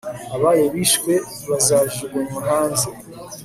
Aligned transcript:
abayo 0.35 0.65
bishwe 0.75 1.13
bazajugunywa 1.49 2.39
hanze 2.49 2.87